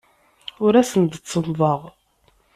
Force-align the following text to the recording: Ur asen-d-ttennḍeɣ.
Ur 0.65 0.73
asen-d-ttennḍeɣ. 0.81 1.79